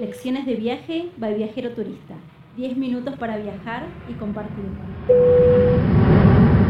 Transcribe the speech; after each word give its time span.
Lecciones 0.00 0.44
de 0.44 0.56
viaje 0.56 1.10
by 1.16 1.34
Viajero 1.34 1.72
Turista. 1.72 2.14
10 2.58 2.76
minutos 2.76 3.16
para 3.18 3.38
viajar 3.38 3.88
y 4.10 4.12
compartir. 4.14 4.66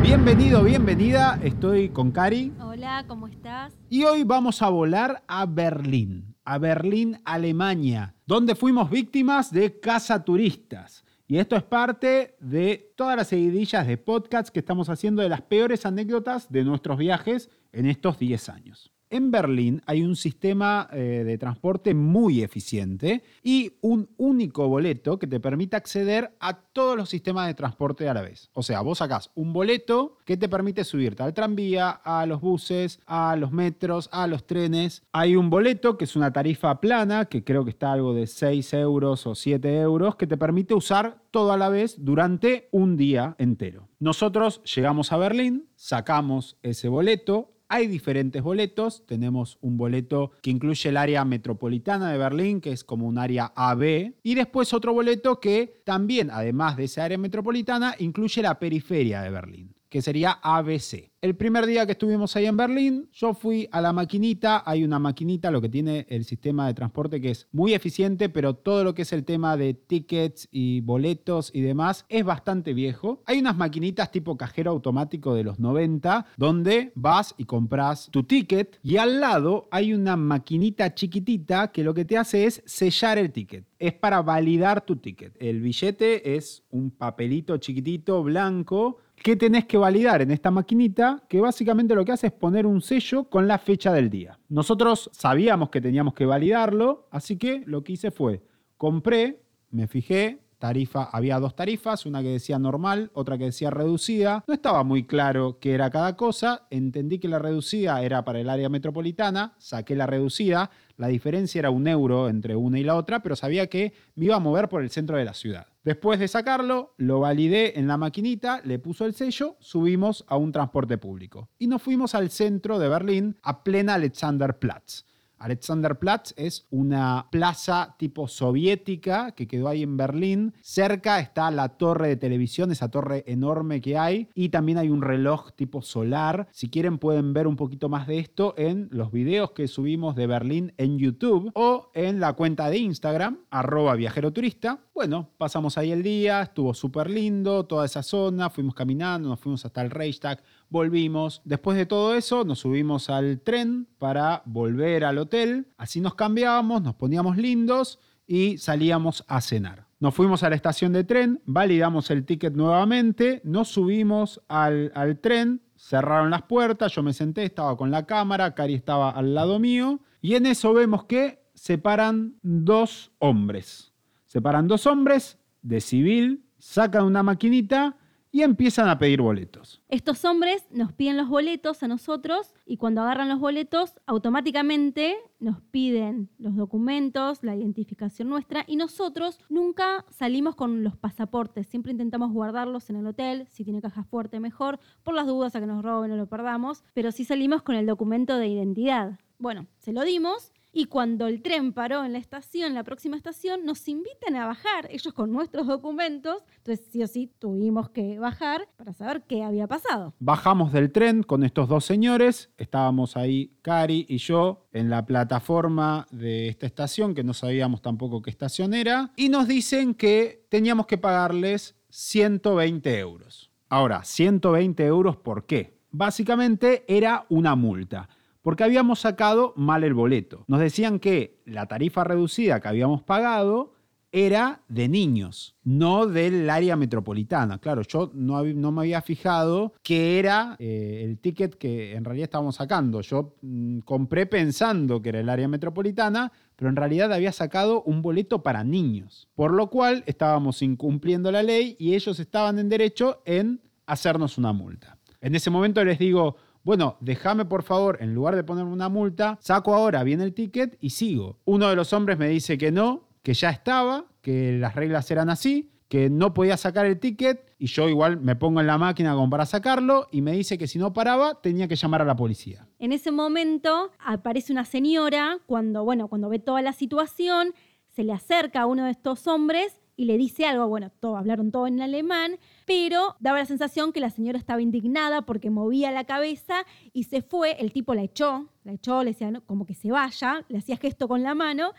Bienvenido, 0.00 0.62
bienvenida. 0.62 1.40
Estoy 1.42 1.88
con 1.88 2.12
Cari. 2.12 2.52
Hola, 2.60 3.04
¿cómo 3.08 3.26
estás? 3.26 3.76
Y 3.90 4.04
hoy 4.04 4.22
vamos 4.22 4.62
a 4.62 4.68
volar 4.68 5.24
a 5.26 5.44
Berlín, 5.44 6.36
a 6.44 6.58
Berlín, 6.58 7.20
Alemania, 7.24 8.14
donde 8.26 8.54
fuimos 8.54 8.90
víctimas 8.90 9.52
de 9.52 9.80
cazaturistas. 9.80 11.04
Y 11.26 11.38
esto 11.38 11.56
es 11.56 11.64
parte 11.64 12.36
de 12.38 12.92
todas 12.96 13.16
las 13.16 13.26
seguidillas 13.26 13.88
de 13.88 13.96
podcasts 13.96 14.52
que 14.52 14.60
estamos 14.60 14.88
haciendo 14.88 15.22
de 15.22 15.28
las 15.28 15.42
peores 15.42 15.84
anécdotas 15.84 16.52
de 16.52 16.62
nuestros 16.62 16.96
viajes 16.96 17.50
en 17.72 17.86
estos 17.86 18.20
10 18.20 18.48
años. 18.50 18.95
En 19.08 19.30
Berlín 19.30 19.82
hay 19.86 20.02
un 20.02 20.16
sistema 20.16 20.88
eh, 20.92 21.22
de 21.24 21.38
transporte 21.38 21.94
muy 21.94 22.42
eficiente 22.42 23.22
y 23.42 23.74
un 23.80 24.08
único 24.16 24.66
boleto 24.68 25.18
que 25.18 25.28
te 25.28 25.38
permite 25.38 25.76
acceder 25.76 26.32
a 26.40 26.54
todos 26.54 26.96
los 26.96 27.08
sistemas 27.08 27.46
de 27.46 27.54
transporte 27.54 28.08
a 28.08 28.14
la 28.14 28.22
vez. 28.22 28.50
O 28.52 28.64
sea, 28.64 28.80
vos 28.80 28.98
sacás 28.98 29.30
un 29.36 29.52
boleto 29.52 30.18
que 30.24 30.36
te 30.36 30.48
permite 30.48 30.82
subirte 30.82 31.22
al 31.22 31.34
tranvía, 31.34 31.90
a 31.90 32.26
los 32.26 32.40
buses, 32.40 32.98
a 33.06 33.36
los 33.36 33.52
metros, 33.52 34.08
a 34.10 34.26
los 34.26 34.44
trenes. 34.44 35.04
Hay 35.12 35.36
un 35.36 35.50
boleto 35.50 35.96
que 35.96 36.04
es 36.04 36.16
una 36.16 36.32
tarifa 36.32 36.80
plana, 36.80 37.26
que 37.26 37.44
creo 37.44 37.64
que 37.64 37.70
está 37.70 37.92
algo 37.92 38.12
de 38.12 38.26
6 38.26 38.74
euros 38.74 39.24
o 39.28 39.36
7 39.36 39.80
euros, 39.80 40.16
que 40.16 40.26
te 40.26 40.36
permite 40.36 40.74
usar 40.74 41.22
todo 41.30 41.52
a 41.52 41.56
la 41.56 41.68
vez 41.68 41.96
durante 42.04 42.68
un 42.72 42.96
día 42.96 43.36
entero. 43.38 43.88
Nosotros 44.00 44.62
llegamos 44.64 45.12
a 45.12 45.16
Berlín, 45.16 45.68
sacamos 45.76 46.56
ese 46.62 46.88
boleto, 46.88 47.55
hay 47.68 47.86
diferentes 47.86 48.42
boletos. 48.42 49.06
Tenemos 49.06 49.58
un 49.60 49.76
boleto 49.76 50.32
que 50.42 50.50
incluye 50.50 50.88
el 50.88 50.96
área 50.96 51.24
metropolitana 51.24 52.10
de 52.10 52.18
Berlín, 52.18 52.60
que 52.60 52.72
es 52.72 52.84
como 52.84 53.06
un 53.06 53.18
área 53.18 53.52
AB. 53.54 54.14
Y 54.22 54.34
después 54.34 54.72
otro 54.72 54.92
boleto 54.92 55.40
que 55.40 55.82
también, 55.84 56.30
además 56.30 56.76
de 56.76 56.84
esa 56.84 57.04
área 57.04 57.18
metropolitana, 57.18 57.94
incluye 57.98 58.42
la 58.42 58.58
periferia 58.58 59.22
de 59.22 59.30
Berlín 59.30 59.75
que 59.88 60.02
sería 60.02 60.38
ABC. 60.42 61.10
El 61.22 61.34
primer 61.34 61.66
día 61.66 61.86
que 61.86 61.92
estuvimos 61.92 62.36
ahí 62.36 62.46
en 62.46 62.56
Berlín, 62.56 63.08
yo 63.12 63.34
fui 63.34 63.68
a 63.72 63.80
la 63.80 63.92
maquinita. 63.92 64.62
Hay 64.64 64.84
una 64.84 64.98
maquinita, 64.98 65.50
lo 65.50 65.60
que 65.60 65.68
tiene 65.68 66.06
el 66.08 66.24
sistema 66.24 66.66
de 66.68 66.74
transporte 66.74 67.20
que 67.20 67.30
es 67.30 67.48
muy 67.50 67.74
eficiente, 67.74 68.28
pero 68.28 68.54
todo 68.54 68.84
lo 68.84 68.94
que 68.94 69.02
es 69.02 69.12
el 69.12 69.24
tema 69.24 69.56
de 69.56 69.74
tickets 69.74 70.46
y 70.52 70.82
boletos 70.82 71.50
y 71.52 71.62
demás 71.62 72.04
es 72.08 72.24
bastante 72.24 72.74
viejo. 72.74 73.22
Hay 73.26 73.40
unas 73.40 73.56
maquinitas 73.56 74.12
tipo 74.12 74.36
cajero 74.36 74.70
automático 74.70 75.34
de 75.34 75.42
los 75.42 75.58
90, 75.58 76.26
donde 76.36 76.92
vas 76.94 77.34
y 77.38 77.44
compras 77.44 78.08
tu 78.12 78.22
ticket 78.22 78.78
y 78.82 78.98
al 78.98 79.20
lado 79.20 79.68
hay 79.70 79.94
una 79.94 80.16
maquinita 80.16 80.94
chiquitita 80.94 81.72
que 81.72 81.82
lo 81.82 81.94
que 81.94 82.04
te 82.04 82.18
hace 82.18 82.44
es 82.44 82.62
sellar 82.66 83.18
el 83.18 83.32
ticket. 83.32 83.66
Es 83.78 83.94
para 83.94 84.22
validar 84.22 84.84
tu 84.84 84.96
ticket. 84.96 85.34
El 85.40 85.60
billete 85.60 86.36
es 86.36 86.62
un 86.70 86.90
papelito 86.90 87.56
chiquitito 87.56 88.22
blanco 88.22 88.98
¿Qué 89.16 89.34
tenés 89.34 89.64
que 89.64 89.76
validar 89.76 90.22
en 90.22 90.30
esta 90.30 90.50
maquinita? 90.50 91.22
Que 91.28 91.40
básicamente 91.40 91.94
lo 91.94 92.04
que 92.04 92.12
hace 92.12 92.28
es 92.28 92.32
poner 92.32 92.66
un 92.66 92.80
sello 92.80 93.24
con 93.24 93.48
la 93.48 93.58
fecha 93.58 93.92
del 93.92 94.08
día. 94.08 94.38
Nosotros 94.48 95.10
sabíamos 95.12 95.70
que 95.70 95.80
teníamos 95.80 96.14
que 96.14 96.26
validarlo, 96.26 97.08
así 97.10 97.36
que 97.36 97.62
lo 97.66 97.82
que 97.82 97.94
hice 97.94 98.10
fue, 98.10 98.42
compré, 98.76 99.42
me 99.70 99.88
fijé, 99.88 100.46
tarifa, 100.58 101.04
había 101.04 101.38
dos 101.38 101.54
tarifas, 101.54 102.06
una 102.06 102.22
que 102.22 102.28
decía 102.28 102.58
normal, 102.58 103.10
otra 103.14 103.36
que 103.38 103.44
decía 103.44 103.70
reducida. 103.70 104.44
No 104.46 104.54
estaba 104.54 104.84
muy 104.84 105.04
claro 105.04 105.58
qué 105.60 105.74
era 105.74 105.90
cada 105.90 106.16
cosa, 106.16 106.66
entendí 106.70 107.18
que 107.18 107.28
la 107.28 107.38
reducida 107.38 108.02
era 108.02 108.24
para 108.24 108.40
el 108.40 108.48
área 108.48 108.68
metropolitana, 108.68 109.54
saqué 109.58 109.96
la 109.96 110.06
reducida, 110.06 110.70
la 110.96 111.08
diferencia 111.08 111.58
era 111.58 111.70
un 111.70 111.86
euro 111.88 112.28
entre 112.28 112.56
una 112.56 112.78
y 112.78 112.84
la 112.84 112.96
otra, 112.96 113.22
pero 113.22 113.36
sabía 113.36 113.66
que 113.66 113.92
me 114.14 114.26
iba 114.26 114.36
a 114.36 114.40
mover 114.40 114.68
por 114.68 114.82
el 114.82 114.90
centro 114.90 115.16
de 115.16 115.24
la 115.24 115.34
ciudad. 115.34 115.66
Después 115.86 116.18
de 116.18 116.26
sacarlo, 116.26 116.94
lo 116.96 117.20
validé 117.20 117.78
en 117.78 117.86
la 117.86 117.96
maquinita, 117.96 118.60
le 118.64 118.80
puso 118.80 119.06
el 119.06 119.14
sello, 119.14 119.56
subimos 119.60 120.24
a 120.26 120.36
un 120.36 120.50
transporte 120.50 120.98
público. 120.98 121.48
Y 121.60 121.68
nos 121.68 121.80
fuimos 121.80 122.16
al 122.16 122.30
centro 122.30 122.80
de 122.80 122.88
Berlín, 122.88 123.36
a 123.44 123.62
plena 123.62 123.94
Alexanderplatz. 123.94 125.04
Alexanderplatz 125.38 126.32
es 126.36 126.66
una 126.70 127.28
plaza 127.30 127.94
tipo 127.98 128.26
soviética 128.26 129.30
que 129.32 129.46
quedó 129.46 129.68
ahí 129.68 129.84
en 129.84 129.96
Berlín. 129.96 130.54
Cerca 130.60 131.20
está 131.20 131.52
la 131.52 131.68
torre 131.68 132.08
de 132.08 132.16
televisión, 132.16 132.72
esa 132.72 132.90
torre 132.90 133.22
enorme 133.28 133.80
que 133.80 133.96
hay. 133.96 134.28
Y 134.34 134.48
también 134.48 134.78
hay 134.78 134.88
un 134.88 135.02
reloj 135.02 135.52
tipo 135.52 135.82
solar. 135.82 136.48
Si 136.50 136.68
quieren 136.68 136.98
pueden 136.98 137.32
ver 137.32 137.46
un 137.46 137.54
poquito 137.54 137.88
más 137.88 138.08
de 138.08 138.18
esto 138.18 138.54
en 138.56 138.88
los 138.90 139.12
videos 139.12 139.52
que 139.52 139.68
subimos 139.68 140.16
de 140.16 140.26
Berlín 140.26 140.72
en 140.78 140.98
YouTube 140.98 141.52
o 141.54 141.90
en 141.94 142.18
la 142.18 142.32
cuenta 142.32 142.70
de 142.70 142.78
Instagram, 142.78 143.38
arroba 143.50 143.94
viajero 143.94 144.32
turista. 144.32 144.80
Bueno, 144.96 145.28
pasamos 145.36 145.76
ahí 145.76 145.92
el 145.92 146.02
día, 146.02 146.40
estuvo 146.40 146.72
súper 146.72 147.10
lindo, 147.10 147.66
toda 147.66 147.84
esa 147.84 148.02
zona, 148.02 148.48
fuimos 148.48 148.74
caminando, 148.74 149.28
nos 149.28 149.38
fuimos 149.38 149.62
hasta 149.66 149.82
el 149.82 149.90
Reichstag, 149.90 150.42
volvimos. 150.70 151.42
Después 151.44 151.76
de 151.76 151.84
todo 151.84 152.14
eso, 152.14 152.44
nos 152.44 152.60
subimos 152.60 153.10
al 153.10 153.42
tren 153.42 153.88
para 153.98 154.40
volver 154.46 155.04
al 155.04 155.18
hotel. 155.18 155.68
Así 155.76 156.00
nos 156.00 156.14
cambiábamos, 156.14 156.80
nos 156.80 156.94
poníamos 156.94 157.36
lindos 157.36 157.98
y 158.26 158.56
salíamos 158.56 159.22
a 159.28 159.42
cenar. 159.42 159.86
Nos 160.00 160.14
fuimos 160.14 160.42
a 160.42 160.48
la 160.48 160.56
estación 160.56 160.94
de 160.94 161.04
tren, 161.04 161.42
validamos 161.44 162.10
el 162.10 162.24
ticket 162.24 162.54
nuevamente, 162.54 163.42
nos 163.44 163.68
subimos 163.68 164.40
al, 164.48 165.18
tren, 165.20 165.60
cerraron 165.76 166.30
las 166.30 166.44
puertas, 166.44 166.94
yo 166.94 167.02
me 167.02 167.12
senté, 167.12 167.44
estaba 167.44 167.76
con 167.76 167.90
la 167.90 168.06
cámara, 168.06 168.54
Cari 168.54 168.72
estaba 168.72 169.10
al 169.10 169.34
lado 169.34 169.58
mío 169.58 170.00
y 170.22 170.36
en 170.36 170.46
eso 170.46 170.72
vemos 170.72 171.04
que 171.04 171.44
se 171.52 171.76
paran 171.76 172.38
dos 172.40 173.12
hombres. 173.18 173.92
Se 174.26 174.40
paran 174.40 174.68
dos 174.68 174.86
hombres 174.86 175.38
de 175.62 175.80
civil, 175.80 176.44
sacan 176.58 177.04
una 177.04 177.22
maquinita 177.22 177.96
y 178.36 178.42
empiezan 178.42 178.86
a 178.88 178.98
pedir 178.98 179.22
boletos. 179.22 179.82
Estos 179.88 180.22
hombres 180.26 180.66
nos 180.70 180.92
piden 180.92 181.16
los 181.16 181.26
boletos 181.26 181.82
a 181.82 181.88
nosotros 181.88 182.52
y 182.66 182.76
cuando 182.76 183.00
agarran 183.00 183.30
los 183.30 183.40
boletos 183.40 183.94
automáticamente 184.04 185.16
nos 185.38 185.62
piden 185.62 186.28
los 186.36 186.54
documentos, 186.54 187.42
la 187.42 187.56
identificación 187.56 188.28
nuestra 188.28 188.64
y 188.66 188.76
nosotros 188.76 189.38
nunca 189.48 190.04
salimos 190.10 190.54
con 190.54 190.84
los 190.84 190.98
pasaportes, 190.98 191.66
siempre 191.66 191.92
intentamos 191.92 192.30
guardarlos 192.30 192.90
en 192.90 192.96
el 192.96 193.06
hotel, 193.06 193.46
si 193.48 193.64
tiene 193.64 193.80
caja 193.80 194.04
fuerte 194.04 194.38
mejor, 194.38 194.80
por 195.02 195.14
las 195.14 195.26
dudas 195.26 195.56
a 195.56 195.60
que 195.60 195.66
nos 195.66 195.82
roben 195.82 196.12
o 196.12 196.16
lo 196.16 196.26
perdamos, 196.26 196.84
pero 196.92 197.12
sí 197.12 197.24
salimos 197.24 197.62
con 197.62 197.74
el 197.74 197.86
documento 197.86 198.36
de 198.36 198.48
identidad. 198.48 199.18
Bueno, 199.38 199.66
se 199.78 199.94
lo 199.94 200.02
dimos 200.04 200.52
y 200.76 200.84
cuando 200.84 201.26
el 201.26 201.40
tren 201.40 201.72
paró 201.72 202.04
en 202.04 202.12
la 202.12 202.18
estación, 202.18 202.74
la 202.74 202.84
próxima 202.84 203.16
estación, 203.16 203.64
nos 203.64 203.88
invitan 203.88 204.36
a 204.36 204.44
bajar, 204.44 204.86
ellos 204.90 205.14
con 205.14 205.32
nuestros 205.32 205.66
documentos. 205.66 206.44
Entonces, 206.58 206.86
sí 206.92 207.02
o 207.02 207.06
sí, 207.06 207.32
tuvimos 207.38 207.88
que 207.88 208.18
bajar 208.18 208.68
para 208.76 208.92
saber 208.92 209.22
qué 209.26 209.42
había 209.42 209.66
pasado. 209.66 210.12
Bajamos 210.18 210.74
del 210.74 210.92
tren 210.92 211.22
con 211.22 211.44
estos 211.44 211.70
dos 211.70 211.86
señores. 211.86 212.50
Estábamos 212.58 213.16
ahí, 213.16 213.56
Cari 213.62 214.04
y 214.06 214.18
yo, 214.18 214.66
en 214.70 214.90
la 214.90 215.06
plataforma 215.06 216.06
de 216.10 216.48
esta 216.48 216.66
estación, 216.66 217.14
que 217.14 217.24
no 217.24 217.32
sabíamos 217.32 217.80
tampoco 217.80 218.20
qué 218.20 218.28
estación 218.28 218.74
era. 218.74 219.12
Y 219.16 219.30
nos 219.30 219.48
dicen 219.48 219.94
que 219.94 220.44
teníamos 220.50 220.86
que 220.86 220.98
pagarles 220.98 221.74
120 221.88 222.98
euros. 222.98 223.50
Ahora, 223.70 224.04
120 224.04 224.84
euros, 224.84 225.16
¿por 225.16 225.46
qué? 225.46 225.78
Básicamente 225.90 226.84
era 226.86 227.24
una 227.30 227.56
multa 227.56 228.10
porque 228.46 228.62
habíamos 228.62 229.00
sacado 229.00 229.54
mal 229.56 229.82
el 229.82 229.92
boleto. 229.92 230.44
Nos 230.46 230.60
decían 230.60 231.00
que 231.00 231.42
la 231.46 231.66
tarifa 231.66 232.04
reducida 232.04 232.60
que 232.60 232.68
habíamos 232.68 233.02
pagado 233.02 233.72
era 234.12 234.62
de 234.68 234.86
niños, 234.88 235.56
no 235.64 236.06
del 236.06 236.48
área 236.48 236.76
metropolitana. 236.76 237.58
Claro, 237.58 237.82
yo 237.82 238.12
no, 238.14 238.44
me 238.44 238.82
había 238.82 239.02
fijado 239.02 239.72
que 239.82 240.20
era 240.20 240.54
eh, 240.60 241.02
el 241.04 241.18
ticket 241.18 241.56
que 241.56 241.96
en 241.96 242.04
realidad 242.04 242.26
estábamos 242.26 242.54
sacando. 242.54 243.00
Yo 243.00 243.34
mm, 243.42 243.80
compré 243.80 244.26
pensando 244.26 245.02
que 245.02 245.08
era 245.08 245.18
el 245.18 245.28
área 245.28 245.48
metropolitana, 245.48 246.30
pero 246.54 246.68
en 246.68 246.76
realidad 246.76 247.12
había 247.12 247.32
sacado 247.32 247.82
un 247.82 248.00
boleto 248.00 248.44
para 248.44 248.62
niños. 248.62 249.26
Por 249.34 249.52
lo 249.52 249.70
cual 249.70 250.04
estábamos 250.06 250.62
incumpliendo 250.62 251.32
la 251.32 251.42
ley 251.42 251.74
y 251.80 251.96
ellos 251.96 252.20
estaban 252.20 252.60
en 252.60 252.68
derecho 252.68 253.22
en 253.24 253.60
hacernos 253.86 254.38
una 254.38 254.52
multa. 254.52 254.98
En 255.20 255.34
ese 255.34 255.50
momento 255.50 255.84
les 255.84 255.98
digo, 255.98 256.36
bueno, 256.66 256.96
déjame 256.98 257.44
por 257.44 257.62
favor, 257.62 257.98
en 258.00 258.12
lugar 258.12 258.34
de 258.34 258.42
ponerme 258.42 258.72
una 258.72 258.88
multa, 258.88 259.38
saco 259.40 259.72
ahora 259.72 260.02
bien 260.02 260.20
el 260.20 260.34
ticket 260.34 260.76
y 260.80 260.90
sigo. 260.90 261.38
Uno 261.44 261.68
de 261.68 261.76
los 261.76 261.92
hombres 261.92 262.18
me 262.18 262.26
dice 262.28 262.58
que 262.58 262.72
no, 262.72 263.06
que 263.22 263.34
ya 263.34 263.50
estaba, 263.50 264.06
que 264.20 264.58
las 264.58 264.74
reglas 264.74 265.08
eran 265.12 265.30
así, 265.30 265.70
que 265.86 266.10
no 266.10 266.34
podía 266.34 266.56
sacar 266.56 266.84
el 266.84 266.98
ticket 266.98 267.54
y 267.60 267.66
yo 267.66 267.88
igual 267.88 268.20
me 268.20 268.34
pongo 268.34 268.60
en 268.60 268.66
la 268.66 268.78
máquina 268.78 269.14
como 269.14 269.30
para 269.30 269.46
sacarlo 269.46 270.08
y 270.10 270.22
me 270.22 270.32
dice 270.32 270.58
que 270.58 270.66
si 270.66 270.80
no 270.80 270.92
paraba 270.92 271.40
tenía 271.40 271.68
que 271.68 271.76
llamar 271.76 272.02
a 272.02 272.04
la 272.04 272.16
policía. 272.16 272.66
En 272.80 272.90
ese 272.90 273.12
momento 273.12 273.92
aparece 274.00 274.52
una 274.52 274.64
señora 274.64 275.38
cuando, 275.46 275.84
bueno, 275.84 276.08
cuando 276.08 276.28
ve 276.28 276.40
toda 276.40 276.62
la 276.62 276.72
situación, 276.72 277.54
se 277.90 278.02
le 278.02 278.12
acerca 278.12 278.62
a 278.62 278.66
uno 278.66 278.86
de 278.86 278.90
estos 278.90 279.28
hombres 279.28 279.80
y 279.96 280.04
le 280.04 280.18
dice 280.18 280.44
algo, 280.44 280.68
bueno, 280.68 280.90
todo, 281.00 281.16
hablaron 281.16 281.50
todo 281.50 281.66
en 281.66 281.80
alemán, 281.80 282.38
pero 282.66 283.16
daba 283.18 283.38
la 283.38 283.46
sensación 283.46 283.92
que 283.92 284.00
la 284.00 284.10
señora 284.10 284.38
estaba 284.38 284.60
indignada 284.60 285.22
porque 285.22 285.50
movía 285.50 285.90
la 285.90 286.04
cabeza 286.04 286.64
y 286.92 287.04
se 287.04 287.22
fue, 287.22 287.52
el 287.58 287.72
tipo 287.72 287.94
la 287.94 288.02
echó, 288.02 288.50
la 288.64 288.72
echó, 288.72 289.02
le 289.02 289.10
decía 289.10 289.32
como 289.46 289.64
que 289.64 289.74
se 289.74 289.90
vaya, 289.90 290.44
le 290.48 290.58
hacía 290.58 290.76
gesto 290.76 291.08
con 291.08 291.22
la 291.22 291.34
mano 291.34 291.72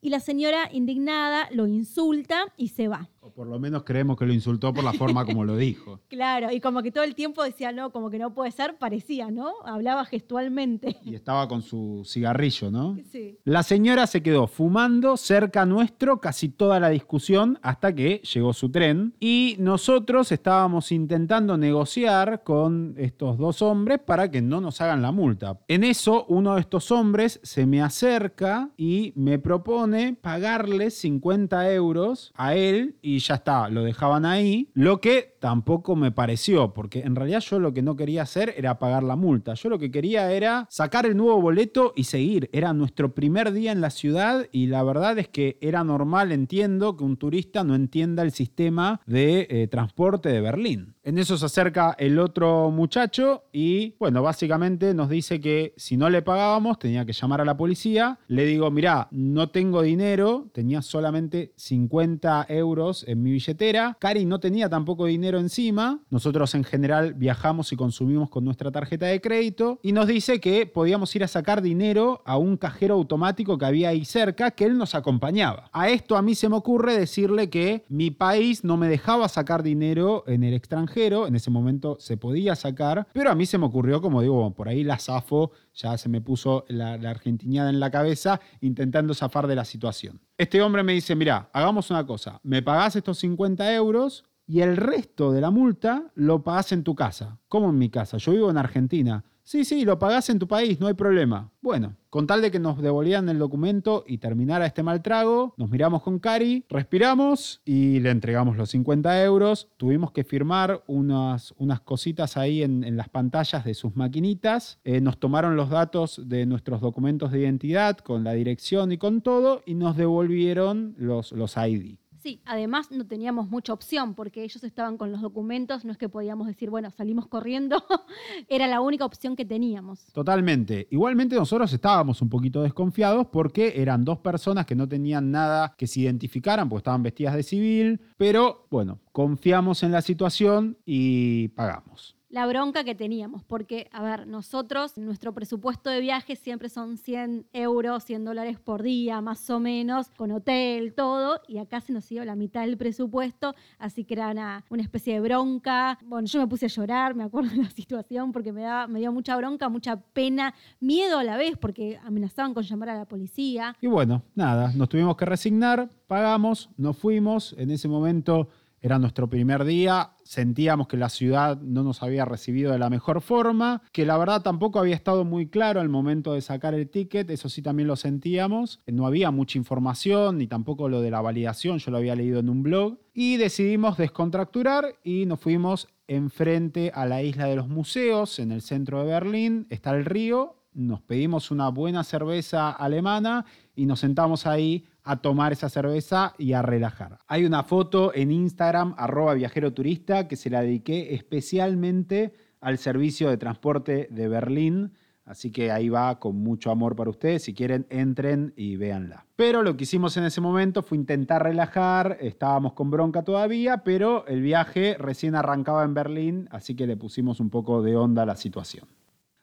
y 0.00 0.10
la 0.10 0.20
señora 0.20 0.68
indignada 0.72 1.48
lo 1.50 1.66
insulta 1.66 2.52
y 2.56 2.68
se 2.68 2.88
va. 2.88 3.08
O 3.26 3.30
por 3.30 3.46
lo 3.46 3.58
menos 3.58 3.84
creemos 3.84 4.18
que 4.18 4.26
lo 4.26 4.34
insultó 4.34 4.74
por 4.74 4.84
la 4.84 4.92
forma 4.92 5.24
como 5.24 5.44
lo 5.44 5.56
dijo. 5.56 6.00
Claro, 6.14 6.52
y 6.52 6.60
como 6.60 6.82
que 6.82 6.92
todo 6.92 7.02
el 7.02 7.14
tiempo 7.14 7.42
decía, 7.42 7.72
no, 7.72 7.90
como 7.90 8.08
que 8.08 8.18
no 8.18 8.34
puede 8.34 8.52
ser, 8.52 8.76
parecía, 8.78 9.30
¿no? 9.30 9.52
Hablaba 9.64 10.04
gestualmente. 10.04 10.96
Y 11.02 11.14
estaba 11.14 11.48
con 11.48 11.60
su 11.62 12.02
cigarrillo, 12.06 12.70
¿no? 12.70 12.96
Sí. 13.10 13.38
La 13.44 13.62
señora 13.62 14.06
se 14.06 14.22
quedó 14.22 14.46
fumando 14.46 15.16
cerca 15.16 15.66
nuestro 15.66 16.20
casi 16.20 16.50
toda 16.50 16.78
la 16.78 16.90
discusión 16.90 17.58
hasta 17.62 17.94
que 17.94 18.18
llegó 18.18 18.52
su 18.52 18.70
tren 18.70 19.14
y 19.18 19.56
nosotros 19.58 20.30
estábamos 20.30 20.92
intentando 20.92 21.56
negociar 21.56 22.44
con 22.44 22.94
estos 22.96 23.38
dos 23.38 23.60
hombres 23.60 23.98
para 23.98 24.30
que 24.30 24.40
no 24.40 24.60
nos 24.60 24.80
hagan 24.80 25.02
la 25.02 25.10
multa. 25.10 25.58
En 25.66 25.82
eso 25.82 26.26
uno 26.28 26.54
de 26.54 26.60
estos 26.60 26.92
hombres 26.92 27.40
se 27.42 27.66
me 27.66 27.82
acerca 27.82 28.70
y 28.76 29.12
me 29.16 29.38
propone 29.38 30.14
pagarle 30.14 30.90
50 30.90 31.72
euros 31.72 32.32
a 32.36 32.54
él 32.54 32.96
y 33.02 33.13
ya 33.18 33.36
está, 33.36 33.68
lo 33.68 33.82
dejaban 33.82 34.24
ahí, 34.24 34.70
lo 34.74 35.00
que 35.00 35.36
tampoco 35.40 35.96
me 35.96 36.12
pareció, 36.12 36.72
porque 36.72 37.00
en 37.00 37.14
realidad 37.14 37.40
yo 37.40 37.58
lo 37.58 37.72
que 37.72 37.82
no 37.82 37.96
quería 37.96 38.22
hacer 38.22 38.54
era 38.56 38.78
pagar 38.78 39.02
la 39.02 39.16
multa, 39.16 39.54
yo 39.54 39.68
lo 39.68 39.78
que 39.78 39.90
quería 39.90 40.32
era 40.32 40.66
sacar 40.70 41.06
el 41.06 41.16
nuevo 41.16 41.40
boleto 41.40 41.92
y 41.96 42.04
seguir, 42.04 42.50
era 42.52 42.72
nuestro 42.72 43.14
primer 43.14 43.52
día 43.52 43.72
en 43.72 43.80
la 43.80 43.90
ciudad 43.90 44.46
y 44.52 44.66
la 44.66 44.82
verdad 44.82 45.18
es 45.18 45.28
que 45.28 45.58
era 45.60 45.84
normal, 45.84 46.32
entiendo, 46.32 46.96
que 46.96 47.04
un 47.04 47.16
turista 47.16 47.64
no 47.64 47.74
entienda 47.74 48.22
el 48.22 48.32
sistema 48.32 49.00
de 49.06 49.46
eh, 49.50 49.68
transporte 49.68 50.28
de 50.28 50.40
Berlín. 50.40 50.93
En 51.04 51.18
eso 51.18 51.36
se 51.36 51.44
acerca 51.44 51.94
el 51.98 52.18
otro 52.18 52.70
muchacho 52.70 53.44
y, 53.52 53.94
bueno, 53.98 54.22
básicamente 54.22 54.94
nos 54.94 55.10
dice 55.10 55.38
que 55.38 55.74
si 55.76 55.98
no 55.98 56.08
le 56.08 56.22
pagábamos 56.22 56.78
tenía 56.78 57.04
que 57.04 57.12
llamar 57.12 57.42
a 57.42 57.44
la 57.44 57.58
policía. 57.58 58.18
Le 58.26 58.46
digo, 58.46 58.70
mirá, 58.70 59.08
no 59.10 59.50
tengo 59.50 59.82
dinero, 59.82 60.48
tenía 60.54 60.80
solamente 60.80 61.52
50 61.56 62.46
euros 62.48 63.04
en 63.06 63.22
mi 63.22 63.32
billetera. 63.32 63.98
Cari 64.00 64.24
no 64.24 64.40
tenía 64.40 64.70
tampoco 64.70 65.04
dinero 65.04 65.38
encima. 65.38 66.00
Nosotros 66.08 66.54
en 66.54 66.64
general 66.64 67.12
viajamos 67.12 67.70
y 67.72 67.76
consumimos 67.76 68.30
con 68.30 68.46
nuestra 68.46 68.70
tarjeta 68.70 69.04
de 69.04 69.20
crédito. 69.20 69.80
Y 69.82 69.92
nos 69.92 70.06
dice 70.06 70.40
que 70.40 70.64
podíamos 70.64 71.14
ir 71.14 71.22
a 71.22 71.28
sacar 71.28 71.60
dinero 71.60 72.22
a 72.24 72.38
un 72.38 72.56
cajero 72.56 72.94
automático 72.94 73.58
que 73.58 73.66
había 73.66 73.90
ahí 73.90 74.06
cerca, 74.06 74.52
que 74.52 74.64
él 74.64 74.78
nos 74.78 74.94
acompañaba. 74.94 75.68
A 75.74 75.90
esto 75.90 76.16
a 76.16 76.22
mí 76.22 76.34
se 76.34 76.48
me 76.48 76.56
ocurre 76.56 76.98
decirle 76.98 77.50
que 77.50 77.84
mi 77.90 78.10
país 78.10 78.64
no 78.64 78.78
me 78.78 78.88
dejaba 78.88 79.28
sacar 79.28 79.62
dinero 79.62 80.24
en 80.26 80.44
el 80.44 80.54
extranjero 80.54 80.93
en 80.96 81.34
ese 81.34 81.50
momento 81.50 81.96
se 81.98 82.16
podía 82.16 82.54
sacar, 82.54 83.08
pero 83.12 83.30
a 83.30 83.34
mí 83.34 83.46
se 83.46 83.58
me 83.58 83.66
ocurrió, 83.66 84.00
como 84.00 84.22
digo, 84.22 84.54
por 84.54 84.68
ahí 84.68 84.84
la 84.84 84.98
zafo, 84.98 85.50
ya 85.74 85.98
se 85.98 86.08
me 86.08 86.20
puso 86.20 86.64
la, 86.68 86.96
la 86.96 87.10
argentinada 87.10 87.70
en 87.70 87.80
la 87.80 87.90
cabeza 87.90 88.40
intentando 88.60 89.12
zafar 89.12 89.46
de 89.46 89.56
la 89.56 89.64
situación. 89.64 90.20
Este 90.38 90.62
hombre 90.62 90.82
me 90.82 90.92
dice, 90.92 91.16
mira, 91.16 91.50
hagamos 91.52 91.90
una 91.90 92.06
cosa, 92.06 92.40
me 92.44 92.62
pagás 92.62 92.96
estos 92.96 93.18
50 93.18 93.74
euros 93.74 94.24
y 94.46 94.60
el 94.60 94.76
resto 94.76 95.32
de 95.32 95.40
la 95.40 95.50
multa 95.50 96.12
lo 96.14 96.42
pagás 96.42 96.72
en 96.72 96.84
tu 96.84 96.94
casa. 96.94 97.38
¿Cómo 97.48 97.70
en 97.70 97.78
mi 97.78 97.88
casa? 97.90 98.18
Yo 98.18 98.32
vivo 98.32 98.50
en 98.50 98.58
Argentina. 98.58 99.24
Sí, 99.46 99.66
sí, 99.66 99.84
lo 99.84 99.98
pagás 99.98 100.30
en 100.30 100.38
tu 100.38 100.48
país, 100.48 100.80
no 100.80 100.86
hay 100.86 100.94
problema. 100.94 101.52
Bueno, 101.60 101.96
con 102.08 102.26
tal 102.26 102.40
de 102.40 102.50
que 102.50 102.58
nos 102.58 102.80
devolvieran 102.80 103.28
el 103.28 103.38
documento 103.38 104.02
y 104.06 104.16
terminara 104.16 104.64
este 104.64 104.82
mal 104.82 105.02
trago, 105.02 105.52
nos 105.58 105.68
miramos 105.68 106.02
con 106.02 106.18
Cari, 106.18 106.64
respiramos 106.70 107.60
y 107.66 108.00
le 108.00 108.10
entregamos 108.10 108.56
los 108.56 108.70
50 108.70 109.22
euros. 109.22 109.68
Tuvimos 109.76 110.12
que 110.12 110.24
firmar 110.24 110.82
unas, 110.86 111.52
unas 111.58 111.80
cositas 111.80 112.38
ahí 112.38 112.62
en, 112.62 112.96
las 112.96 113.10
pantallas 113.10 113.66
de 113.66 113.74
sus 113.74 113.94
maquinitas. 113.96 114.78
Eh, 114.82 115.02
nos 115.02 115.18
tomaron 115.18 115.56
los 115.56 115.68
datos 115.68 116.22
de 116.24 116.46
nuestros 116.46 116.80
documentos 116.80 117.30
de 117.30 117.40
identidad 117.40 117.98
con 117.98 118.24
la 118.24 118.32
dirección 118.32 118.92
y 118.92 118.98
con 118.98 119.20
todo 119.20 119.62
y 119.66 119.74
nos 119.74 119.94
devolvieron 119.98 120.94
los, 120.96 121.32
los 121.32 121.58
ID. 121.58 121.96
Sí, 122.24 122.40
además 122.46 122.90
no 122.90 123.06
teníamos 123.06 123.50
mucha 123.50 123.74
opción 123.74 124.14
porque 124.14 124.44
ellos 124.44 124.64
estaban 124.64 124.96
con 124.96 125.12
los 125.12 125.20
documentos, 125.20 125.84
no 125.84 125.92
es 125.92 125.98
que 125.98 126.08
podíamos 126.08 126.46
decir, 126.46 126.70
bueno, 126.70 126.90
salimos 126.90 127.26
corriendo, 127.26 127.84
era 128.48 128.66
la 128.66 128.80
única 128.80 129.04
opción 129.04 129.36
que 129.36 129.44
teníamos. 129.44 130.06
Totalmente. 130.14 130.88
Igualmente 130.90 131.36
nosotros 131.36 131.70
estábamos 131.70 132.22
un 132.22 132.30
poquito 132.30 132.62
desconfiados 132.62 133.26
porque 133.26 133.74
eran 133.76 134.06
dos 134.06 134.20
personas 134.20 134.64
que 134.64 134.74
no 134.74 134.88
tenían 134.88 135.30
nada 135.30 135.74
que 135.76 135.86
se 135.86 136.00
identificaran, 136.00 136.66
porque 136.70 136.78
estaban 136.78 137.02
vestidas 137.02 137.34
de 137.34 137.42
civil, 137.42 138.00
pero 138.16 138.68
bueno, 138.70 139.00
confiamos 139.12 139.82
en 139.82 139.92
la 139.92 140.00
situación 140.00 140.78
y 140.86 141.48
pagamos 141.48 142.16
la 142.34 142.48
bronca 142.48 142.82
que 142.82 142.96
teníamos, 142.96 143.44
porque, 143.44 143.88
a 143.92 144.02
ver, 144.02 144.26
nosotros, 144.26 144.98
nuestro 144.98 145.32
presupuesto 145.32 145.88
de 145.88 146.00
viaje 146.00 146.34
siempre 146.34 146.68
son 146.68 146.96
100 146.96 147.46
euros, 147.52 148.02
100 148.02 148.24
dólares 148.24 148.58
por 148.58 148.82
día, 148.82 149.20
más 149.20 149.48
o 149.50 149.60
menos, 149.60 150.10
con 150.16 150.32
hotel, 150.32 150.94
todo, 150.94 151.40
y 151.46 151.58
acá 151.58 151.80
se 151.80 151.92
nos 151.92 152.10
iba 152.10 152.24
la 152.24 152.34
mitad 152.34 152.62
del 152.62 152.76
presupuesto, 152.76 153.54
así 153.78 154.02
que 154.02 154.14
era 154.14 154.32
una, 154.32 154.64
una 154.68 154.82
especie 154.82 155.14
de 155.14 155.20
bronca. 155.20 155.96
Bueno, 156.04 156.26
yo 156.26 156.40
me 156.40 156.48
puse 156.48 156.66
a 156.66 156.68
llorar, 156.68 157.14
me 157.14 157.22
acuerdo 157.22 157.50
de 157.50 157.62
la 157.62 157.70
situación, 157.70 158.32
porque 158.32 158.52
me, 158.52 158.62
daba, 158.62 158.88
me 158.88 158.98
dio 158.98 159.12
mucha 159.12 159.36
bronca, 159.36 159.68
mucha 159.68 160.00
pena, 160.00 160.54
miedo 160.80 161.18
a 161.18 161.22
la 161.22 161.36
vez, 161.36 161.56
porque 161.56 162.00
amenazaban 162.02 162.52
con 162.52 162.64
llamar 162.64 162.88
a 162.88 162.96
la 162.96 163.04
policía. 163.04 163.76
Y 163.80 163.86
bueno, 163.86 164.24
nada, 164.34 164.72
nos 164.74 164.88
tuvimos 164.88 165.16
que 165.16 165.24
resignar, 165.24 165.88
pagamos, 166.08 166.68
nos 166.78 166.98
fuimos, 166.98 167.54
en 167.56 167.70
ese 167.70 167.86
momento 167.86 168.48
era 168.84 168.98
nuestro 168.98 169.30
primer 169.30 169.64
día, 169.64 170.10
sentíamos 170.24 170.88
que 170.88 170.98
la 170.98 171.08
ciudad 171.08 171.58
no 171.58 171.82
nos 171.82 172.02
había 172.02 172.26
recibido 172.26 172.70
de 172.70 172.78
la 172.78 172.90
mejor 172.90 173.22
forma, 173.22 173.80
que 173.92 174.04
la 174.04 174.18
verdad 174.18 174.42
tampoco 174.42 174.78
había 174.78 174.94
estado 174.94 175.24
muy 175.24 175.48
claro 175.48 175.80
al 175.80 175.88
momento 175.88 176.34
de 176.34 176.42
sacar 176.42 176.74
el 176.74 176.90
ticket, 176.90 177.30
eso 177.30 177.48
sí 177.48 177.62
también 177.62 177.86
lo 177.86 177.96
sentíamos, 177.96 178.80
no 178.86 179.06
había 179.06 179.30
mucha 179.30 179.56
información 179.56 180.36
ni 180.36 180.46
tampoco 180.48 180.90
lo 180.90 181.00
de 181.00 181.10
la 181.10 181.22
validación, 181.22 181.78
yo 181.78 181.92
lo 181.92 181.96
había 181.96 182.14
leído 182.14 182.40
en 182.40 182.50
un 182.50 182.62
blog, 182.62 182.98
y 183.14 183.38
decidimos 183.38 183.96
descontracturar 183.96 184.96
y 185.02 185.24
nos 185.24 185.40
fuimos 185.40 185.88
enfrente 186.06 186.92
a 186.94 187.06
la 187.06 187.22
isla 187.22 187.46
de 187.46 187.56
los 187.56 187.68
museos, 187.68 188.38
en 188.38 188.52
el 188.52 188.60
centro 188.60 189.00
de 189.00 189.06
Berlín, 189.06 189.66
está 189.70 189.96
el 189.96 190.04
río, 190.04 190.56
nos 190.74 191.00
pedimos 191.00 191.50
una 191.50 191.70
buena 191.70 192.04
cerveza 192.04 192.70
alemana 192.70 193.46
y 193.74 193.86
nos 193.86 194.00
sentamos 194.00 194.46
ahí 194.46 194.86
a 195.02 195.16
tomar 195.16 195.52
esa 195.52 195.68
cerveza 195.68 196.34
y 196.38 196.52
a 196.52 196.62
relajar. 196.62 197.18
Hay 197.26 197.44
una 197.44 197.62
foto 197.62 198.14
en 198.14 198.30
Instagram, 198.30 198.94
arroba 198.96 199.34
viajero 199.34 199.72
turista, 199.72 200.28
que 200.28 200.36
se 200.36 200.50
la 200.50 200.62
dediqué 200.62 201.14
especialmente 201.14 202.34
al 202.60 202.78
servicio 202.78 203.28
de 203.28 203.36
transporte 203.36 204.08
de 204.10 204.28
Berlín. 204.28 204.92
Así 205.26 205.50
que 205.50 205.70
ahí 205.70 205.88
va 205.88 206.18
con 206.18 206.36
mucho 206.36 206.70
amor 206.70 206.96
para 206.96 207.10
ustedes. 207.10 207.44
Si 207.44 207.54
quieren, 207.54 207.86
entren 207.88 208.52
y 208.56 208.76
véanla. 208.76 209.26
Pero 209.36 209.62
lo 209.62 209.76
que 209.76 209.84
hicimos 209.84 210.16
en 210.16 210.24
ese 210.24 210.40
momento 210.40 210.82
fue 210.82 210.98
intentar 210.98 211.42
relajar. 211.42 212.18
Estábamos 212.20 212.74
con 212.74 212.90
bronca 212.90 213.22
todavía, 213.22 213.84
pero 213.84 214.26
el 214.26 214.42
viaje 214.42 214.96
recién 214.98 215.34
arrancaba 215.34 215.84
en 215.84 215.94
Berlín, 215.94 216.48
así 216.50 216.74
que 216.74 216.86
le 216.86 216.96
pusimos 216.96 217.40
un 217.40 217.48
poco 217.48 217.82
de 217.82 217.96
onda 217.96 218.22
a 218.22 218.26
la 218.26 218.36
situación. 218.36 218.86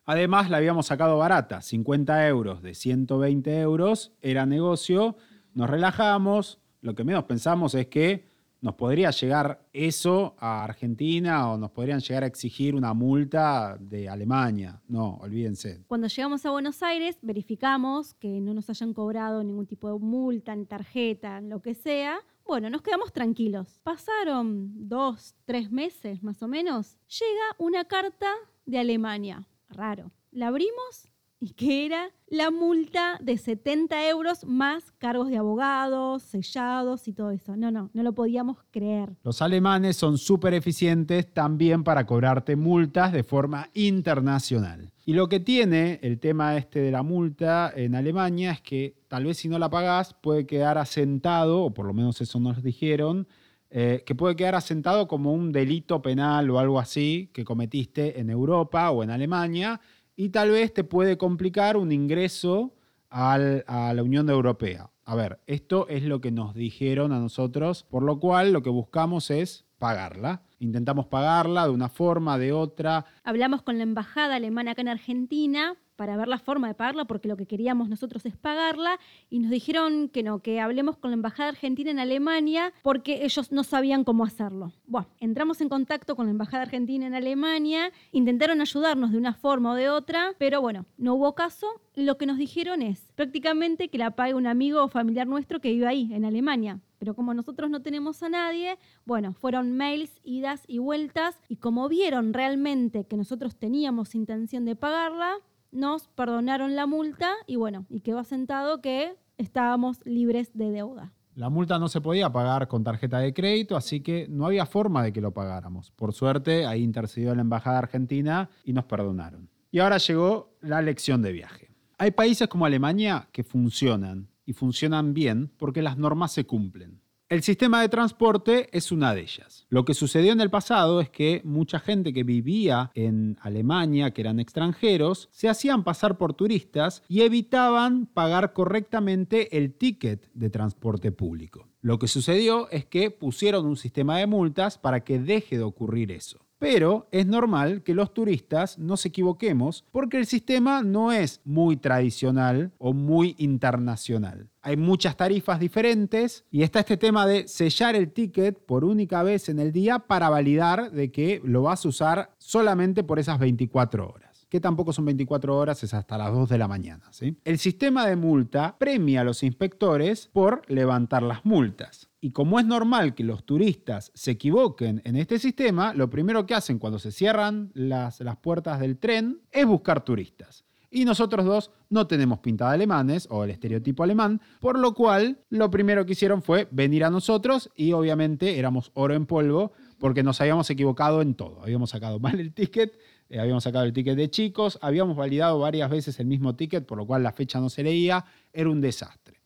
Además, 0.05 0.49
la 0.49 0.57
habíamos 0.57 0.87
sacado 0.87 1.17
barata, 1.17 1.61
50 1.61 2.27
euros 2.27 2.61
de 2.61 2.73
120 2.75 3.59
euros, 3.59 4.13
era 4.21 4.45
negocio 4.45 5.15
nos 5.53 5.69
relajamos, 5.69 6.59
lo 6.81 6.95
que 6.95 7.03
menos 7.03 7.25
pensamos 7.25 7.75
es 7.75 7.87
que 7.87 8.29
nos 8.61 8.75
podría 8.75 9.09
llegar 9.09 9.67
eso 9.73 10.35
a 10.37 10.63
Argentina 10.63 11.51
o 11.51 11.57
nos 11.57 11.71
podrían 11.71 11.99
llegar 11.99 12.23
a 12.23 12.27
exigir 12.27 12.75
una 12.75 12.93
multa 12.93 13.75
de 13.79 14.07
Alemania. 14.07 14.81
No, 14.87 15.15
olvídense. 15.15 15.83
Cuando 15.87 16.07
llegamos 16.07 16.45
a 16.45 16.51
Buenos 16.51 16.83
Aires, 16.83 17.17
verificamos 17.23 18.13
que 18.13 18.39
no 18.39 18.53
nos 18.53 18.69
hayan 18.69 18.93
cobrado 18.93 19.43
ningún 19.43 19.65
tipo 19.65 19.91
de 19.91 19.99
multa, 19.99 20.55
ni 20.55 20.65
tarjeta, 20.65 21.41
lo 21.41 21.61
que 21.61 21.73
sea. 21.73 22.19
Bueno, 22.45 22.69
nos 22.69 22.83
quedamos 22.83 23.11
tranquilos. 23.11 23.79
Pasaron 23.83 24.87
dos, 24.87 25.35
tres 25.45 25.71
meses 25.71 26.21
más 26.21 26.43
o 26.43 26.47
menos. 26.47 26.97
Llega 27.07 27.55
una 27.57 27.85
carta 27.85 28.31
de 28.65 28.77
Alemania. 28.77 29.47
Raro. 29.71 30.11
La 30.31 30.47
abrimos 30.47 31.11
y 31.43 31.53
que 31.53 31.87
era 31.87 32.11
la 32.27 32.51
multa 32.51 33.17
de 33.19 33.35
70 33.35 34.07
euros 34.09 34.45
más 34.45 34.91
cargos 34.99 35.29
de 35.29 35.37
abogados, 35.37 36.21
sellados 36.21 37.07
y 37.07 37.13
todo 37.13 37.31
eso. 37.31 37.57
No, 37.57 37.71
no, 37.71 37.89
no 37.93 38.03
lo 38.03 38.13
podíamos 38.13 38.57
creer. 38.69 39.09
Los 39.23 39.41
alemanes 39.41 39.97
son 39.97 40.19
súper 40.19 40.53
eficientes 40.53 41.33
también 41.33 41.83
para 41.83 42.05
cobrarte 42.05 42.55
multas 42.55 43.11
de 43.11 43.23
forma 43.23 43.69
internacional. 43.73 44.93
Y 45.03 45.13
lo 45.13 45.27
que 45.29 45.39
tiene 45.39 45.99
el 46.03 46.19
tema 46.19 46.55
este 46.57 46.79
de 46.79 46.91
la 46.91 47.01
multa 47.01 47.73
en 47.75 47.95
Alemania 47.95 48.51
es 48.51 48.61
que 48.61 49.01
tal 49.07 49.25
vez 49.25 49.37
si 49.37 49.49
no 49.49 49.57
la 49.57 49.71
pagás 49.71 50.13
puede 50.13 50.45
quedar 50.45 50.77
asentado, 50.77 51.63
o 51.63 51.73
por 51.73 51.87
lo 51.87 51.93
menos 51.93 52.21
eso 52.21 52.39
nos 52.39 52.61
dijeron, 52.61 53.27
eh, 53.71 54.03
que 54.05 54.15
puede 54.15 54.35
quedar 54.35 54.55
asentado 54.55 55.07
como 55.07 55.33
un 55.33 55.51
delito 55.51 56.01
penal 56.01 56.49
o 56.49 56.59
algo 56.59 56.77
así 56.77 57.29
que 57.33 57.45
cometiste 57.45 58.19
en 58.19 58.29
Europa 58.29 58.91
o 58.91 59.01
en 59.01 59.09
Alemania 59.09 59.79
y 60.15 60.29
tal 60.29 60.51
vez 60.51 60.73
te 60.73 60.83
puede 60.83 61.17
complicar 61.17 61.77
un 61.77 61.91
ingreso 61.91 62.75
a 63.09 63.37
la 63.37 64.03
Unión 64.03 64.29
Europea. 64.29 64.91
A 65.03 65.15
ver, 65.15 65.39
esto 65.47 65.87
es 65.89 66.03
lo 66.03 66.21
que 66.21 66.31
nos 66.31 66.53
dijeron 66.53 67.11
a 67.11 67.19
nosotros, 67.19 67.83
por 67.83 68.03
lo 68.03 68.19
cual 68.19 68.53
lo 68.53 68.61
que 68.61 68.69
buscamos 68.69 69.31
es 69.31 69.65
pagarla. 69.77 70.43
Intentamos 70.59 71.07
pagarla 71.07 71.63
de 71.65 71.71
una 71.71 71.89
forma, 71.89 72.37
de 72.37 72.53
otra. 72.53 73.05
Hablamos 73.23 73.63
con 73.63 73.77
la 73.77 73.83
embajada 73.83 74.35
alemana 74.35 74.71
acá 74.71 74.81
en 74.81 74.89
Argentina 74.89 75.75
para 76.01 76.17
ver 76.17 76.27
la 76.27 76.39
forma 76.39 76.67
de 76.67 76.73
pagarla, 76.73 77.05
porque 77.05 77.27
lo 77.27 77.37
que 77.37 77.45
queríamos 77.45 77.87
nosotros 77.87 78.25
es 78.25 78.35
pagarla, 78.35 78.99
y 79.29 79.37
nos 79.37 79.51
dijeron 79.51 80.09
que 80.09 80.23
no, 80.23 80.39
que 80.39 80.59
hablemos 80.59 80.97
con 80.97 81.11
la 81.11 81.13
Embajada 81.13 81.49
Argentina 81.49 81.91
en 81.91 81.99
Alemania, 81.99 82.73
porque 82.81 83.23
ellos 83.23 83.51
no 83.51 83.63
sabían 83.63 84.03
cómo 84.03 84.25
hacerlo. 84.25 84.73
Bueno, 84.87 85.09
entramos 85.19 85.61
en 85.61 85.69
contacto 85.69 86.15
con 86.15 86.25
la 86.25 86.31
Embajada 86.31 86.63
Argentina 86.63 87.05
en 87.05 87.13
Alemania, 87.13 87.91
intentaron 88.11 88.61
ayudarnos 88.61 89.11
de 89.11 89.19
una 89.19 89.35
forma 89.35 89.73
o 89.73 89.75
de 89.75 89.91
otra, 89.91 90.33
pero 90.39 90.59
bueno, 90.59 90.87
no 90.97 91.13
hubo 91.13 91.35
caso. 91.35 91.67
Lo 91.93 92.17
que 92.17 92.25
nos 92.25 92.39
dijeron 92.39 92.81
es 92.81 93.11
prácticamente 93.15 93.89
que 93.89 93.99
la 93.99 94.15
pague 94.15 94.33
un 94.33 94.47
amigo 94.47 94.83
o 94.83 94.87
familiar 94.87 95.27
nuestro 95.27 95.61
que 95.61 95.71
vive 95.71 95.85
ahí, 95.85 96.09
en 96.11 96.25
Alemania. 96.25 96.79
Pero 96.97 97.13
como 97.13 97.35
nosotros 97.35 97.69
no 97.69 97.81
tenemos 97.81 98.23
a 98.23 98.29
nadie, 98.29 98.79
bueno, 99.05 99.33
fueron 99.33 99.75
mails, 99.75 100.19
idas 100.23 100.63
y 100.67 100.79
vueltas, 100.79 101.37
y 101.47 101.57
como 101.57 101.89
vieron 101.89 102.33
realmente 102.33 103.03
que 103.03 103.17
nosotros 103.17 103.55
teníamos 103.55 104.15
intención 104.15 104.65
de 104.65 104.75
pagarla, 104.75 105.35
nos 105.71 106.07
perdonaron 106.09 106.75
la 106.75 106.85
multa 106.85 107.31
y 107.47 107.55
bueno, 107.55 107.85
y 107.89 108.01
quedó 108.01 108.19
asentado 108.19 108.81
que 108.81 109.15
estábamos 109.37 110.05
libres 110.05 110.51
de 110.53 110.71
deuda. 110.71 111.13
La 111.35 111.49
multa 111.49 111.79
no 111.79 111.87
se 111.87 112.01
podía 112.01 112.31
pagar 112.31 112.67
con 112.67 112.83
tarjeta 112.83 113.19
de 113.19 113.33
crédito, 113.33 113.77
así 113.77 114.01
que 114.01 114.27
no 114.29 114.45
había 114.45 114.65
forma 114.65 115.01
de 115.03 115.13
que 115.13 115.21
lo 115.21 115.33
pagáramos. 115.33 115.91
Por 115.91 116.13
suerte, 116.13 116.65
ahí 116.65 116.83
intercedió 116.83 117.33
la 117.33 117.41
Embajada 117.41 117.79
Argentina 117.79 118.49
y 118.65 118.73
nos 118.73 118.85
perdonaron. 118.85 119.49
Y 119.71 119.79
ahora 119.79 119.97
llegó 119.97 120.57
la 120.59 120.81
lección 120.81 121.21
de 121.21 121.31
viaje. 121.31 121.71
Hay 121.97 122.11
países 122.11 122.47
como 122.49 122.65
Alemania 122.65 123.29
que 123.31 123.43
funcionan 123.43 124.27
y 124.45 124.53
funcionan 124.53 125.13
bien 125.13 125.51
porque 125.57 125.81
las 125.81 125.97
normas 125.97 126.33
se 126.33 126.45
cumplen. 126.45 127.00
El 127.31 127.43
sistema 127.43 127.79
de 127.79 127.87
transporte 127.87 128.67
es 128.77 128.91
una 128.91 129.15
de 129.15 129.21
ellas. 129.21 129.65
Lo 129.69 129.85
que 129.85 129.93
sucedió 129.93 130.33
en 130.33 130.41
el 130.41 130.49
pasado 130.49 130.99
es 130.99 131.09
que 131.09 131.39
mucha 131.45 131.79
gente 131.79 132.11
que 132.11 132.25
vivía 132.25 132.91
en 132.93 133.37
Alemania, 133.39 134.11
que 134.11 134.19
eran 134.19 134.41
extranjeros, 134.41 135.29
se 135.31 135.47
hacían 135.47 135.85
pasar 135.85 136.17
por 136.17 136.33
turistas 136.33 137.03
y 137.07 137.21
evitaban 137.21 138.05
pagar 138.05 138.51
correctamente 138.51 139.57
el 139.57 139.73
ticket 139.73 140.29
de 140.33 140.49
transporte 140.49 141.13
público. 141.13 141.69
Lo 141.79 141.99
que 141.99 142.09
sucedió 142.09 142.69
es 142.69 142.83
que 142.83 143.11
pusieron 143.11 143.65
un 143.65 143.77
sistema 143.77 144.17
de 144.17 144.27
multas 144.27 144.77
para 144.77 145.05
que 145.05 145.17
deje 145.17 145.55
de 145.57 145.63
ocurrir 145.63 146.11
eso. 146.11 146.50
Pero 146.61 147.07
es 147.09 147.25
normal 147.25 147.81
que 147.81 147.95
los 147.95 148.13
turistas 148.13 148.77
nos 148.77 149.03
equivoquemos 149.07 149.83
porque 149.91 150.19
el 150.19 150.27
sistema 150.27 150.83
no 150.83 151.11
es 151.11 151.41
muy 151.43 151.75
tradicional 151.75 152.71
o 152.77 152.93
muy 152.93 153.33
internacional. 153.39 154.47
Hay 154.61 154.77
muchas 154.77 155.17
tarifas 155.17 155.59
diferentes 155.59 156.45
y 156.51 156.61
está 156.61 156.81
este 156.81 156.97
tema 156.97 157.25
de 157.25 157.47
sellar 157.47 157.95
el 157.95 158.11
ticket 158.11 158.63
por 158.63 158.85
única 158.85 159.23
vez 159.23 159.49
en 159.49 159.57
el 159.57 159.71
día 159.71 159.97
para 159.97 160.29
validar 160.29 160.91
de 160.91 161.11
que 161.11 161.41
lo 161.43 161.63
vas 161.63 161.83
a 161.83 161.89
usar 161.89 162.35
solamente 162.37 163.03
por 163.03 163.17
esas 163.17 163.39
24 163.39 164.07
horas 164.07 164.31
que 164.47 164.59
tampoco 164.59 164.91
son 164.91 165.05
24 165.05 165.57
horas, 165.57 165.81
es 165.81 165.93
hasta 165.93 166.17
las 166.17 166.33
2 166.33 166.49
de 166.49 166.57
la 166.57 166.67
mañana. 166.67 167.09
El 167.45 167.57
sistema 167.57 168.05
de 168.05 168.17
multa 168.17 168.75
premia 168.77 169.21
a 169.21 169.23
los 169.23 169.43
inspectores 169.43 170.27
por 170.27 170.61
levantar 170.67 171.23
las 171.23 171.45
multas. 171.45 172.10
Y 172.23 172.31
como 172.31 172.59
es 172.59 172.65
normal 172.67 173.15
que 173.15 173.23
los 173.23 173.43
turistas 173.43 174.11
se 174.13 174.31
equivoquen 174.31 175.01
en 175.05 175.15
este 175.15 175.39
sistema, 175.39 175.95
lo 175.95 176.07
primero 176.11 176.45
que 176.45 176.53
hacen 176.53 176.77
cuando 176.77 176.99
se 176.99 177.11
cierran 177.11 177.71
las, 177.73 178.21
puertas 178.41 178.79
del 178.79 178.99
tren 178.99 179.41
es 179.51 179.65
buscar 179.65 180.05
turistas. 180.05 180.63
Y 180.91 181.03
nosotros 181.03 181.45
dos 181.45 181.71
no 181.89 182.05
tenemos 182.05 182.37
pinta 182.37 182.67
de 182.67 182.75
alemanes 182.75 183.27
o 183.31 183.43
el 183.43 183.49
estereotipo 183.49 184.03
alemán, 184.03 184.39
por 184.59 184.77
lo 184.77 184.93
cual 184.93 185.39
lo 185.49 185.71
primero 185.71 186.05
que 186.05 186.11
hicieron 186.11 186.43
fue 186.43 186.67
venir 186.69 187.03
a 187.05 187.09
nosotros 187.09 187.71
y 187.75 187.93
obviamente 187.93 188.59
éramos 188.59 188.91
oro 188.93 189.15
en 189.15 189.25
polvo 189.25 189.71
porque 189.97 190.21
nos 190.21 190.39
habíamos 190.41 190.69
equivocado 190.69 191.23
en 191.23 191.33
todo. 191.33 191.63
Habíamos 191.63 191.89
sacado 191.89 192.19
mal 192.19 192.39
el 192.39 192.53
ticket, 192.53 192.99
eh, 193.29 193.39
habíamos 193.39 193.63
sacado 193.63 193.85
el 193.85 193.93
ticket 193.93 194.15
de 194.15 194.29
chicos, 194.29 194.77
habíamos 194.83 195.17
validado 195.17 195.57
varias 195.57 195.89
veces 195.89 196.19
el 196.19 196.27
mismo 196.27 196.55
ticket, 196.55 196.85
por 196.85 196.99
lo 196.99 197.07
cual 197.07 197.23
la 197.23 197.31
fecha 197.31 197.59
no 197.59 197.69
se 197.69 197.81
leía, 197.81 198.25
era 198.53 198.69
un 198.69 198.79
desastre. 198.79 199.40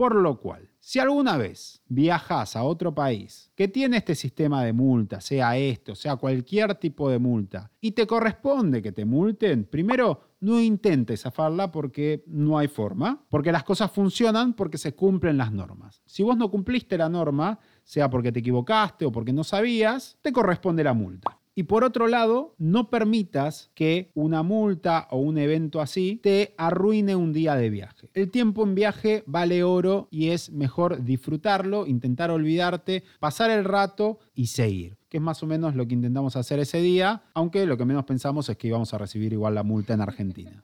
Por 0.00 0.14
lo 0.14 0.40
cual, 0.40 0.70
si 0.80 0.98
alguna 0.98 1.36
vez 1.36 1.82
viajas 1.86 2.56
a 2.56 2.62
otro 2.62 2.94
país 2.94 3.52
que 3.54 3.68
tiene 3.68 3.98
este 3.98 4.14
sistema 4.14 4.64
de 4.64 4.72
multa, 4.72 5.20
sea 5.20 5.58
esto, 5.58 5.94
sea 5.94 6.16
cualquier 6.16 6.74
tipo 6.76 7.10
de 7.10 7.18
multa, 7.18 7.70
y 7.82 7.90
te 7.90 8.06
corresponde 8.06 8.80
que 8.80 8.92
te 8.92 9.04
multen, 9.04 9.66
primero 9.66 10.22
no 10.40 10.58
intentes 10.58 11.20
zafarla 11.20 11.70
porque 11.70 12.24
no 12.28 12.56
hay 12.56 12.68
forma, 12.68 13.26
porque 13.28 13.52
las 13.52 13.62
cosas 13.62 13.90
funcionan 13.90 14.54
porque 14.54 14.78
se 14.78 14.94
cumplen 14.94 15.36
las 15.36 15.52
normas. 15.52 16.00
Si 16.06 16.22
vos 16.22 16.38
no 16.38 16.50
cumpliste 16.50 16.96
la 16.96 17.10
norma, 17.10 17.58
sea 17.84 18.08
porque 18.08 18.32
te 18.32 18.40
equivocaste 18.40 19.04
o 19.04 19.12
porque 19.12 19.34
no 19.34 19.44
sabías, 19.44 20.16
te 20.22 20.32
corresponde 20.32 20.82
la 20.82 20.94
multa. 20.94 21.39
Y 21.60 21.64
por 21.64 21.84
otro 21.84 22.08
lado, 22.08 22.54
no 22.56 22.88
permitas 22.88 23.70
que 23.74 24.12
una 24.14 24.42
multa 24.42 25.06
o 25.10 25.18
un 25.18 25.36
evento 25.36 25.82
así 25.82 26.18
te 26.22 26.54
arruine 26.56 27.16
un 27.16 27.34
día 27.34 27.54
de 27.54 27.68
viaje. 27.68 28.08
El 28.14 28.30
tiempo 28.30 28.62
en 28.62 28.74
viaje 28.74 29.24
vale 29.26 29.62
oro 29.62 30.08
y 30.10 30.30
es 30.30 30.50
mejor 30.50 31.04
disfrutarlo, 31.04 31.86
intentar 31.86 32.30
olvidarte, 32.30 33.04
pasar 33.18 33.50
el 33.50 33.66
rato 33.66 34.20
y 34.34 34.46
seguir 34.46 34.96
que 35.10 35.18
es 35.18 35.22
más 35.22 35.42
o 35.42 35.46
menos 35.46 35.74
lo 35.74 35.86
que 35.86 35.92
intentamos 35.92 36.34
hacer 36.36 36.60
ese 36.60 36.80
día, 36.80 37.24
aunque 37.34 37.66
lo 37.66 37.76
que 37.76 37.84
menos 37.84 38.04
pensamos 38.06 38.48
es 38.48 38.56
que 38.56 38.68
íbamos 38.68 38.94
a 38.94 38.98
recibir 38.98 39.34
igual 39.34 39.54
la 39.54 39.62
multa 39.62 39.92
en 39.92 40.00
Argentina. 40.00 40.62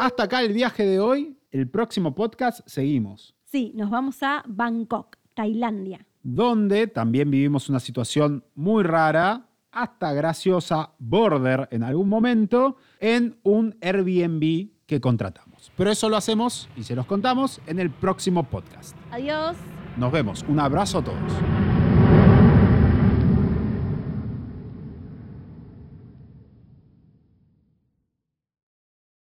Hasta 0.00 0.24
acá 0.24 0.42
el 0.42 0.52
viaje 0.52 0.84
de 0.84 0.98
hoy. 0.98 1.38
El 1.52 1.68
próximo 1.68 2.14
podcast 2.16 2.66
seguimos. 2.66 3.36
Sí, 3.44 3.72
nos 3.76 3.90
vamos 3.90 4.20
a 4.22 4.42
Bangkok, 4.48 5.16
Tailandia. 5.34 6.06
Donde 6.22 6.86
también 6.86 7.30
vivimos 7.30 7.68
una 7.68 7.78
situación 7.78 8.44
muy 8.54 8.82
rara 8.82 9.49
hasta 9.72 10.12
graciosa 10.12 10.90
border 10.98 11.68
en 11.70 11.82
algún 11.82 12.08
momento 12.08 12.76
en 12.98 13.38
un 13.42 13.76
Airbnb 13.80 14.70
que 14.86 15.00
contratamos. 15.00 15.72
Pero 15.76 15.90
eso 15.90 16.08
lo 16.08 16.16
hacemos 16.16 16.68
y 16.76 16.82
se 16.82 16.96
los 16.96 17.06
contamos 17.06 17.60
en 17.66 17.78
el 17.78 17.90
próximo 17.90 18.44
podcast. 18.44 18.96
Adiós. 19.12 19.56
Nos 19.96 20.12
vemos. 20.12 20.44
Un 20.48 20.60
abrazo 20.60 20.98
a 20.98 21.04
todos. 21.04 21.69